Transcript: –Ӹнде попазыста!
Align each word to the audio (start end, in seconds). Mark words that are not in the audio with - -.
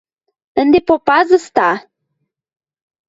–Ӹнде 0.61 0.79
попазыста! 0.89 1.69